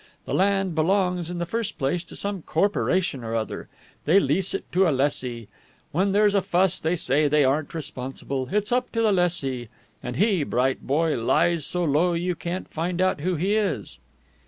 The 0.25 0.33
land 0.33 0.73
belongs 0.73 1.29
in 1.29 1.37
the 1.37 1.45
first 1.45 1.77
place 1.77 2.03
to 2.05 2.15
some 2.15 2.41
corporation 2.41 3.23
or 3.23 3.35
other. 3.35 3.67
They 4.05 4.19
lease 4.19 4.55
it 4.55 4.65
to 4.71 4.87
a 4.87 4.89
lessee. 4.89 5.47
When 5.91 6.11
there's 6.11 6.33
a 6.33 6.41
fuss, 6.41 6.79
they 6.79 6.95
say 6.95 7.27
they 7.27 7.43
aren't 7.43 7.75
responsible, 7.75 8.49
it's 8.51 8.71
up 8.71 8.91
to 8.93 9.01
the 9.03 9.11
lessee. 9.11 9.67
And 10.01 10.15
he, 10.15 10.43
bright 10.43 10.87
boy, 10.87 11.21
lies 11.23 11.67
so 11.67 11.83
low 11.83 12.13
you 12.13 12.33
can't 12.33 12.67
find 12.67 12.99
out 12.99 13.21
who 13.21 13.35
it 13.35 13.43
is." 13.43 13.99